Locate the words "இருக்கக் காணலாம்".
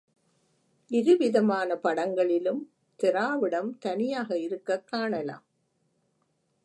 4.37-5.43